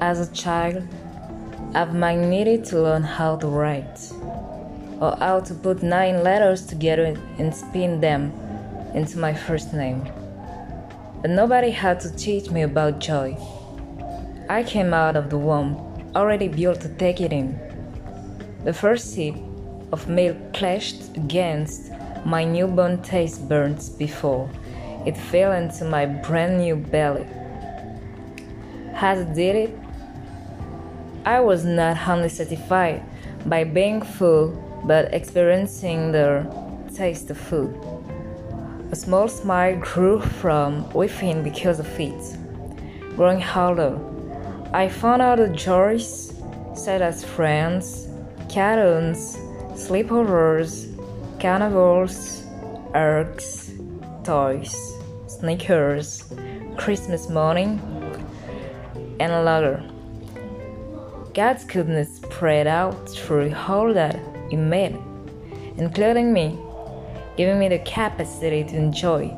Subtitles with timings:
[0.00, 0.82] As a child,
[1.74, 4.10] I've needed to learn how to write,
[4.98, 8.32] or how to put nine letters together and spin them
[8.94, 10.08] into my first name.
[11.20, 13.36] But nobody had to teach me about joy.
[14.48, 15.76] I came out of the womb
[16.16, 17.60] already built to take it in.
[18.64, 19.34] The first sip
[19.92, 21.92] of milk clashed against
[22.24, 24.48] my newborn taste buds before
[25.04, 27.26] it fell into my brand new belly.
[28.94, 29.79] As it did it,
[31.24, 33.02] I was not only satisfied
[33.46, 34.48] by being full
[34.84, 36.46] but experiencing the
[36.94, 37.74] taste of food.
[38.90, 42.36] A small smile grew from within because of it.
[43.16, 43.98] Growing older,
[44.72, 46.34] I found out the joys
[46.74, 48.08] such as friends,
[48.52, 49.36] cartoons,
[49.74, 50.88] sleepovers,
[51.38, 52.44] carnivals,
[52.94, 53.72] eggs,
[54.24, 54.74] toys,
[55.26, 56.24] sneakers,
[56.76, 57.78] Christmas morning,
[59.20, 59.84] and later.
[61.32, 64.18] God's goodness spread out through all that
[64.50, 64.98] He made,
[65.76, 66.58] including me,
[67.36, 69.36] giving me the capacity to enjoy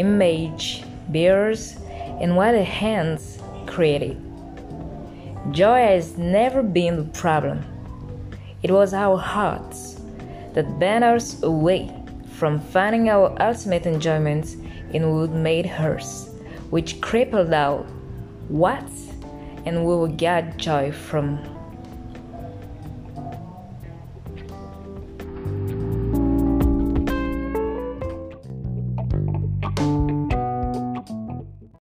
[0.00, 1.76] image, beers,
[2.20, 4.20] and what the hands created.
[5.52, 7.64] Joy has never been the problem.
[8.64, 10.00] It was our hearts
[10.54, 11.94] that bent us away
[12.32, 14.56] from finding our ultimate enjoyment
[14.92, 16.30] in what made hers,
[16.70, 17.86] which crippled out
[18.48, 18.82] what
[19.64, 21.38] and we will get joy from